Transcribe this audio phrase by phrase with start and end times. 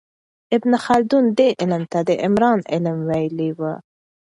[0.57, 3.61] ابن خلدون دې علم ته د عمران علم ویلی و.